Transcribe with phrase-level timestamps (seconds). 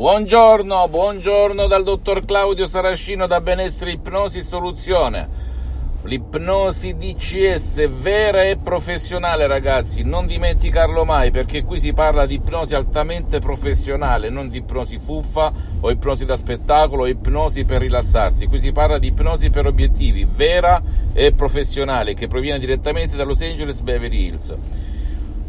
[0.00, 5.28] Buongiorno, buongiorno dal dottor Claudio Saracino da Benessere Ipnosi Soluzione.
[6.04, 12.74] L'ipnosi DCS vera e professionale, ragazzi, non dimenticarlo mai perché qui si parla di ipnosi
[12.74, 18.46] altamente professionale, non di ipnosi fuffa o ipnosi da spettacolo o ipnosi per rilassarsi.
[18.46, 20.80] Qui si parla di ipnosi per obiettivi, vera
[21.12, 24.54] e professionale, che proviene direttamente da Los Angeles Beverly Hills.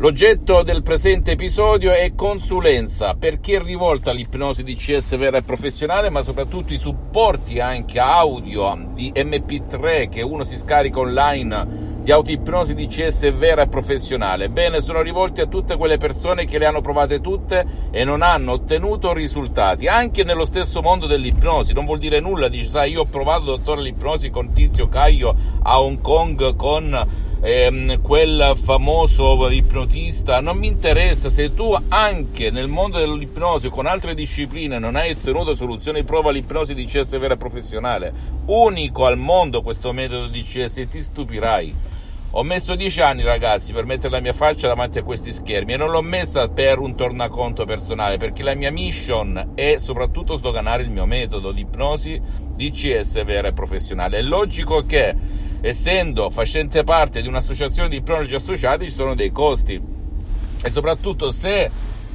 [0.00, 5.42] L'oggetto del presente episodio è consulenza, per chi è rivolta all'ipnosi di CS vera e
[5.42, 12.10] professionale, ma soprattutto i supporti anche audio di MP3 che uno si scarica online di
[12.12, 14.48] autoipnosi di CS vera e professionale.
[14.48, 18.52] Bene, sono rivolti a tutte quelle persone che le hanno provate tutte e non hanno
[18.52, 21.74] ottenuto risultati, anche nello stesso mondo dell'ipnosi.
[21.74, 25.78] Non vuol dire nulla, dici, sai, io ho provato, dottore, l'ipnosi con Tizio Caio a
[25.78, 32.98] Hong Kong con ehm, quel famoso ipnotista, non mi interessa se tu anche nel mondo
[32.98, 38.12] dell'ipnosi o con altre discipline non hai ottenuto soluzioni, prova l'ipnosi CS vera professionale,
[38.46, 41.88] unico al mondo questo metodo di CS e ti stupirai.
[42.34, 45.76] Ho messo dieci anni, ragazzi, per mettere la mia faccia davanti a questi schermi e
[45.76, 50.90] non l'ho messa per un tornaconto personale, perché la mia mission è soprattutto sdoganare il
[50.90, 52.22] mio metodo di ipnosi
[52.54, 54.18] DCS vera e professionale.
[54.18, 59.80] È logico che essendo facente parte di un'associazione di ipnologi associati ci sono dei costi
[60.62, 61.70] e soprattutto se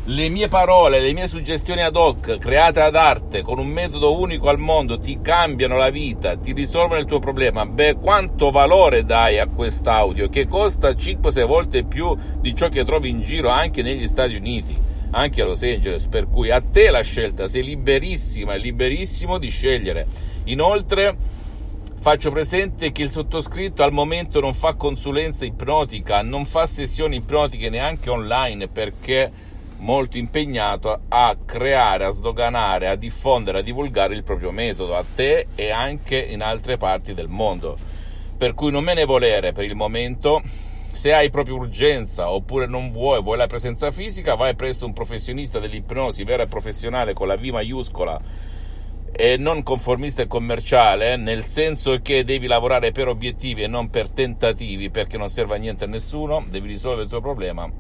[0.07, 4.49] le mie parole, le mie suggestioni ad hoc create ad arte con un metodo unico
[4.49, 9.39] al mondo ti cambiano la vita, ti risolvono il tuo problema, beh, quanto valore dai
[9.39, 14.05] a quest'audio che costa 5-6 volte più di ciò che trovi in giro anche negli
[14.05, 14.77] Stati Uniti,
[15.09, 20.05] anche a Los Angeles, per cui a te la scelta, sei liberissima liberissimo di scegliere.
[20.43, 21.17] Inoltre
[22.05, 27.71] Faccio presente che il sottoscritto al momento non fa consulenza ipnotica, non fa sessioni ipnotiche
[27.71, 29.31] neanche online perché
[29.77, 35.47] molto impegnato a creare, a sdoganare, a diffondere, a divulgare il proprio metodo a te
[35.55, 37.75] e anche in altre parti del mondo.
[38.37, 40.43] Per cui non me ne volere per il momento.
[40.91, 45.57] Se hai proprio urgenza oppure non vuoi, vuoi la presenza fisica, vai presso un professionista
[45.57, 48.21] dell'ipnosi vera e professionale con la V maiuscola
[49.17, 54.09] e non conformista e commerciale, nel senso che devi lavorare per obiettivi e non per
[54.09, 57.71] tentativi, perché non serve a niente a nessuno, devi risolvere il tuo problema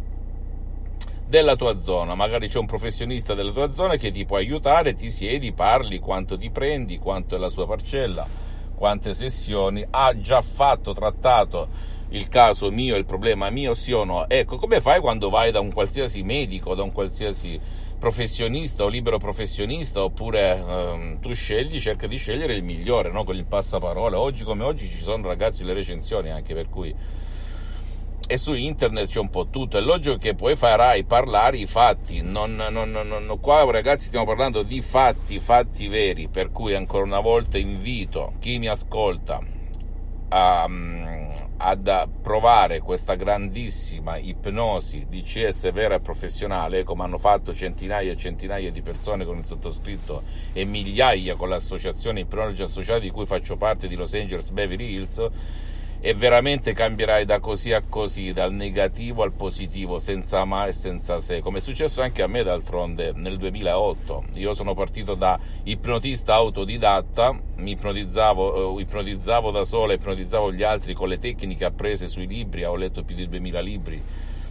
[1.27, 2.15] della tua zona.
[2.15, 6.37] Magari c'è un professionista della tua zona che ti può aiutare, ti siedi, parli, quanto
[6.37, 8.25] ti prendi, quanto è la sua parcella,
[8.73, 11.67] quante sessioni, ha già fatto, trattato
[12.09, 14.29] il caso mio, il problema mio, sì o no.
[14.29, 17.59] Ecco, come fai quando vai da un qualsiasi medico, da un qualsiasi
[18.05, 23.23] professionista o libero professionista oppure ehm, tu scegli, cerca di scegliere il migliore no?
[23.23, 24.19] con il passaparola.
[24.19, 26.93] Oggi come oggi ci sono ragazzi le recensioni anche per cui
[28.27, 29.79] e su internet c'è un po' tutto.
[29.79, 32.21] È logico che poi farai parlare i fatti.
[32.21, 36.27] Non, non, non, qua, ragazzi, stiamo parlando di fatti, fatti veri.
[36.27, 39.39] Per cui, ancora una volta, invito chi mi ascolta
[40.29, 40.67] a,
[41.57, 48.17] ad provare questa grandissima ipnosi di CS vera e professionale, come hanno fatto centinaia e
[48.17, 50.23] centinaia di persone con il sottoscritto
[50.53, 55.29] e migliaia con l'associazione Ipnologi Associati di cui faccio parte di Los Angeles Beverly Hills,
[56.05, 61.19] e veramente cambierai da così a così, dal negativo al positivo, senza ma e senza
[61.19, 64.25] se, come è successo anche a me d'altronde nel 2008.
[64.33, 70.93] Io sono partito da ipnotista autodidatta, mi ipnotizzavo, eh, ipnotizzavo da solo, ipnotizzavo gli altri
[70.93, 74.01] con le tecniche apprese sui libri, ho letto più di 2000 libri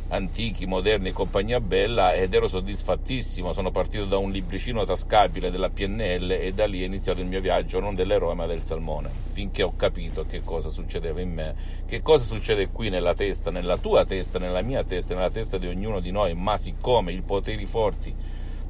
[0.09, 3.53] antichi, moderni e compagnia bella ed ero soddisfattissimo.
[3.53, 7.41] Sono partito da un libricino tascabile della PNL e da lì è iniziato il mio
[7.41, 11.55] viaggio non dell'eroe ma del salmone, finché ho capito che cosa succedeva in me,
[11.87, 15.67] che cosa succede qui nella testa, nella tua testa, nella mia testa, nella testa di
[15.67, 18.15] ognuno di noi, ma siccome i poteri forti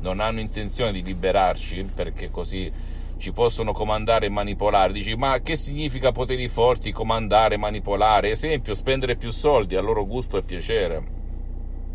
[0.01, 2.71] non hanno intenzione di liberarci perché così
[3.17, 4.93] ci possono comandare e manipolare.
[4.93, 8.31] Dici, ma che significa poteri forti, comandare, manipolare?
[8.31, 11.23] Esempio, spendere più soldi a loro gusto e piacere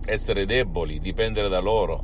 [0.09, 2.03] essere deboli, dipendere da loro,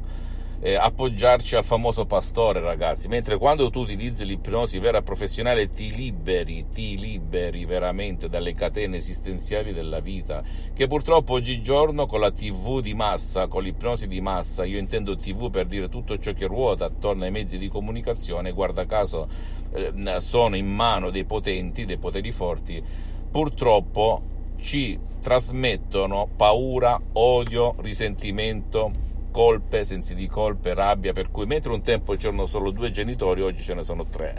[0.65, 3.07] eh, appoggiarci al famoso pastore, ragazzi.
[3.07, 9.73] Mentre quando tu utilizzi l'ipnosi vera professionale ti liberi, ti liberi veramente dalle catene esistenziali
[9.73, 10.43] della vita,
[10.73, 15.49] che purtroppo oggigiorno con la TV di massa, con l'ipnosi di massa, io intendo TV
[15.49, 19.27] per dire tutto ciò che ruota attorno ai mezzi di comunicazione, guarda caso
[19.71, 22.81] eh, sono in mano dei potenti, dei poteri forti,
[23.29, 28.91] purtroppo ci trasmettono paura, odio, risentimento,
[29.35, 33.63] colpe, sensi di colpe, rabbia, per cui mentre un tempo c'erano solo due genitori, oggi
[33.63, 34.33] ce ne sono tre.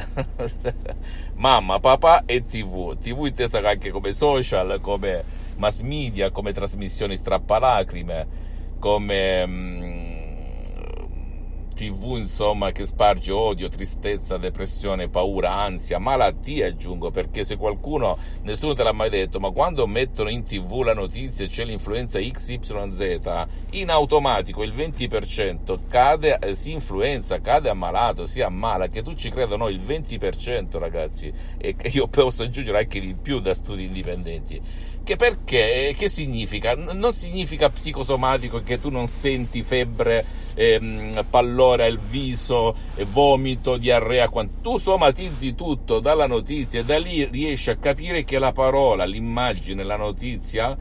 [1.36, 2.96] Mamma, papà e TV.
[2.96, 5.22] TV intesa anche come social, come
[5.56, 8.26] mass media, come trasmissioni strappalacrime,
[8.78, 9.75] come...
[11.76, 18.72] TV insomma che sparge odio, tristezza, depressione, paura, ansia, malattia aggiungo perché se qualcuno, nessuno
[18.72, 23.90] te l'ha mai detto, ma quando mettono in TV la notizia c'è l'influenza XYZ, in
[23.90, 29.56] automatico il 20% cade, eh, si influenza, cade ammalato, si ammala, che tu ci creda
[29.56, 35.14] no, il 20% ragazzi e io posso aggiungere anche di più da studi indipendenti che
[35.14, 35.94] perché?
[35.96, 36.74] Che significa?
[36.74, 40.24] Non significa psicosomatico che tu non senti febbre,
[40.54, 42.74] ehm, pallore al viso,
[43.12, 44.28] vomito, diarrea.
[44.60, 49.84] Tu somatizzi tutto dalla notizia e da lì riesci a capire che la parola, l'immagine,
[49.84, 50.76] la notizia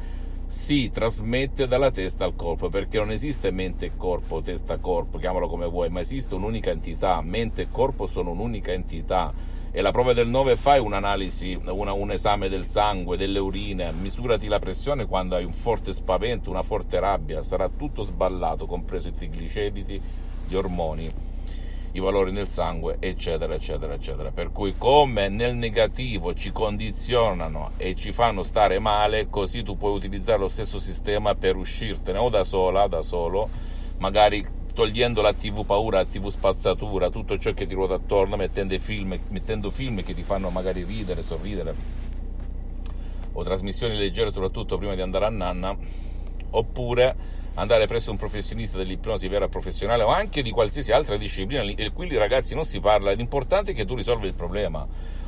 [0.47, 5.19] si trasmette dalla testa al corpo perché non esiste mente e corpo, testa e corpo,
[5.19, 7.21] chiamalo come vuoi, ma esiste un'unica entità.
[7.21, 9.31] Mente e corpo sono un'unica entità
[9.77, 14.47] e la prova del 9 fai un'analisi, una, un esame del sangue, delle urine, misurati
[14.47, 19.13] la pressione quando hai un forte spavento, una forte rabbia, sarà tutto sballato, compreso i
[19.13, 20.01] trigliceridi,
[20.47, 21.11] gli ormoni,
[21.91, 24.31] i valori nel sangue, eccetera, eccetera, eccetera.
[24.31, 29.93] Per cui come nel negativo ci condizionano e ci fanno stare male, così tu puoi
[29.93, 33.49] utilizzare lo stesso sistema per uscirtene o da sola, da solo,
[33.97, 38.77] magari togliendo la TV paura, la TV spazzatura, tutto ciò che ti ruota attorno, mettendo
[38.77, 41.73] film, mettendo film che ti fanno magari ridere, sorridere,
[43.31, 45.75] o trasmissioni leggere soprattutto prima di andare a nanna,
[46.51, 47.15] oppure
[47.53, 52.13] andare presso un professionista dell'ipnosi vera professionale o anche di qualsiasi altra disciplina, e qui
[52.17, 54.85] ragazzi non si parla, l'importante è che tu risolvi il problema,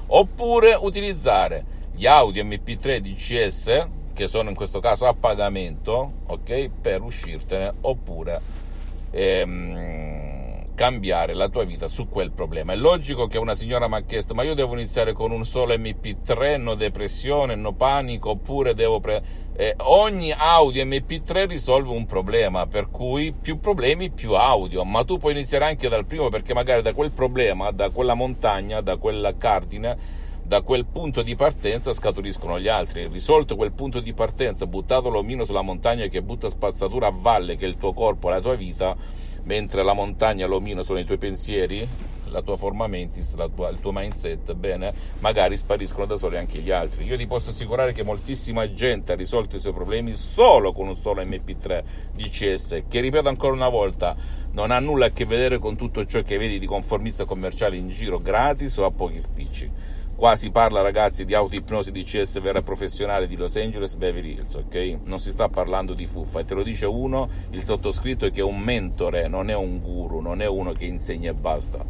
[0.08, 1.64] oppure utilizzare
[1.94, 8.66] gli audio MP3 DCS, che sono in questo caso a pagamento, ok, per uscirtene, oppure
[9.12, 12.74] ehm, cambiare la tua vita su quel problema.
[12.74, 15.74] È logico che una signora mi ha chiesto: ma io devo iniziare con un solo
[15.74, 19.00] MP3, no depressione, no panico, oppure devo.
[19.00, 24.84] Pre- eh, ogni audio MP3 risolve un problema, per cui più problemi, più audio.
[24.84, 28.82] Ma tu puoi iniziare anche dal primo, perché magari da quel problema, da quella montagna,
[28.82, 33.08] da quel cardine da quel punto di partenza scaturiscono gli altri.
[33.08, 37.66] Risolto quel punto di partenza, buttato l'omino sulla montagna che butta spazzatura a valle, che
[37.66, 38.96] è il tuo corpo, la tua vita,
[39.44, 41.86] mentre la montagna, l'omino sono i tuoi pensieri,
[42.30, 46.72] la tua forma mentis, tua, il tuo mindset, bene, magari spariscono da soli anche gli
[46.72, 47.04] altri.
[47.04, 50.96] Io ti posso assicurare che moltissima gente ha risolto i suoi problemi solo con un
[50.96, 51.84] solo MP3
[52.14, 54.16] DCS, che ripeto ancora una volta,
[54.52, 57.90] non ha nulla a che vedere con tutto ciò che vedi di conformista commerciale in
[57.90, 59.96] giro gratis o a pochi spicci.
[60.18, 64.56] Qua si parla, ragazzi, di autoipnosi di CS vera professionale di Los Angeles, Beverly Hills,
[64.56, 64.98] ok?
[65.04, 66.40] Non si sta parlando di fuffa.
[66.40, 70.20] E te lo dice uno, il sottoscritto, che è un mentore, non è un guru,
[70.20, 71.86] non è uno che insegna e basta.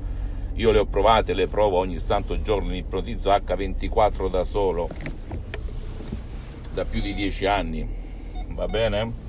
[0.56, 4.90] Io le ho provate, le provo ogni santo giorno, mi ipnotizzo H24 da solo,
[6.74, 7.90] da più di 10 anni.
[8.50, 9.27] Va bene?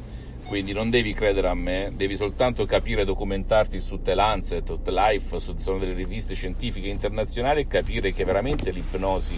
[0.49, 5.39] Quindi non devi credere a me, devi soltanto capire, documentarti su The Lancet, The Life,
[5.39, 9.37] su, sono delle riviste scientifiche internazionali e capire che veramente l'ipnosi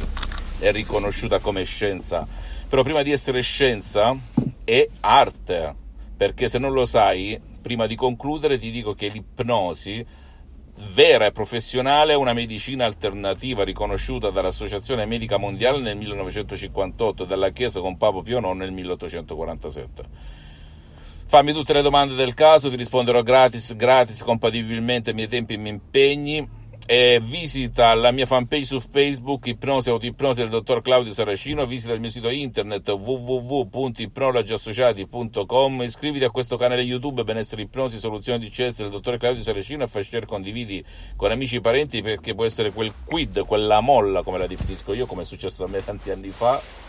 [0.61, 2.25] è riconosciuta come scienza.
[2.68, 4.16] Però prima di essere scienza
[4.62, 5.75] è arte,
[6.16, 10.06] perché se non lo sai, prima di concludere ti dico che l'ipnosi
[10.94, 17.50] vera e professionale è una medicina alternativa riconosciuta dall'Associazione Medica Mondiale nel 1958 e dalla
[17.50, 20.38] Chiesa con Papa Pio IX nel 1847.
[21.30, 25.54] Fammi tutte le domande del caso, ti risponderò gratis, gratis, compatibilmente ai miei tempi e
[25.54, 26.49] ai miei impegni.
[26.84, 32.00] E visita la mia fanpage su Facebook, Ipnosi Autoipnosi del dottor Claudio Saracino, visita il
[32.00, 38.90] mio sito internet www.ipnologiassociati.com, iscriviti a questo canale YouTube Benessere Ipnosi Soluzioni di CS del
[38.90, 40.84] dottor Claudio Saracino e fai share, condividi
[41.14, 45.06] con amici e parenti perché può essere quel quid, quella molla come la definisco io,
[45.06, 46.88] come è successo a me tanti anni fa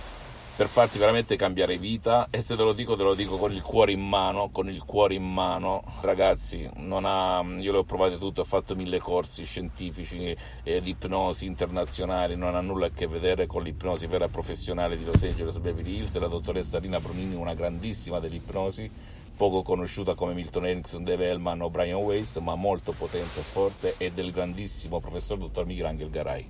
[0.55, 3.61] per farti veramente cambiare vita e se te lo dico te lo dico con il
[3.61, 8.41] cuore in mano, con il cuore in mano, ragazzi, ha, io le ho provate tutte,
[8.41, 13.47] ho fatto mille corsi scientifici eh, di ipnosi internazionali, non ha nulla a che vedere
[13.47, 18.19] con l'ipnosi vera professionale di Los Angeles Beverly Hills, la dottoressa Rina Brunini, una grandissima
[18.19, 18.89] dell'ipnosi,
[19.35, 23.95] poco conosciuta come Milton Erickson, Dave Hellman o Brian Weiss, ma molto potente e forte,
[23.97, 26.47] e del grandissimo professor dottor Michelangelo Garai,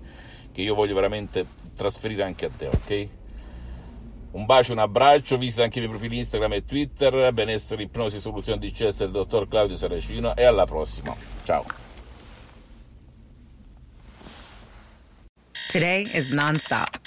[0.52, 3.10] che io voglio veramente trasferire anche a te, ok?
[4.32, 8.60] Un bacio, un abbraccio, visita anche i miei profili Instagram e Twitter, benessere, ipnosi, soluzione
[8.60, 11.16] di CS del dottor Claudio Saracino e alla prossima.
[11.44, 11.66] Ciao.
[15.70, 17.00] Today is nonstop.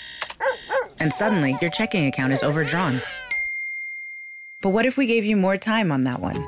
[0.99, 3.01] And suddenly your checking account is overdrawn.
[4.61, 6.43] But what if we gave you more time on that one?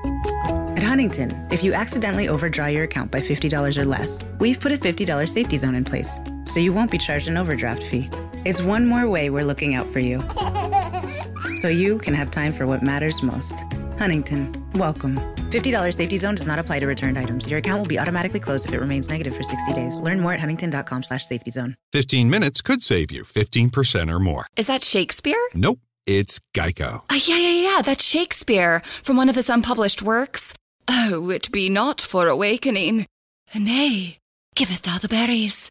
[0.77, 4.79] At Huntington, if you accidentally overdraw your account by $50 or less, we've put a
[4.79, 8.09] $50 safety zone in place, so you won't be charged an overdraft fee.
[8.47, 10.23] It's one more way we're looking out for you.
[11.57, 13.65] So you can have time for what matters most.
[13.99, 15.17] Huntington, welcome.
[15.51, 17.49] $50 safety zone does not apply to returned items.
[17.49, 19.95] Your account will be automatically closed if it remains negative for 60 days.
[19.95, 21.75] Learn more at huntington.com slash safety zone.
[21.93, 24.47] 15 minutes could save you 15% or more.
[24.55, 25.41] Is that Shakespeare?
[25.55, 27.05] Nope, it's Geico.
[27.09, 30.53] Uh, yeah, yeah, yeah, that's Shakespeare from one of his unpublished works.
[30.89, 33.07] Oh, it be not for awakening.
[33.55, 34.19] Nay,
[34.55, 35.71] giveth thou the berries.